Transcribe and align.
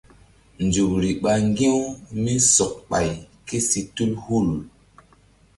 Nzukri 0.65 1.09
ɓa 1.21 1.31
ŋgi̧-u 1.49 1.81
mí 2.21 2.33
sɔk 2.53 2.73
ɓay 2.89 3.09
ké 3.47 3.57
si 3.69 3.81
tul 3.95 4.11
hul. 4.23 4.49